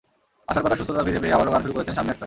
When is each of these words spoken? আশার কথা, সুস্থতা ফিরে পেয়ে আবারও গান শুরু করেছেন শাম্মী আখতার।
আশার 0.49 0.63
কথা, 0.63 0.77
সুস্থতা 0.79 1.05
ফিরে 1.07 1.21
পেয়ে 1.23 1.35
আবারও 1.35 1.51
গান 1.53 1.61
শুরু 1.63 1.73
করেছেন 1.75 1.93
শাম্মী 1.97 2.11
আখতার। 2.13 2.19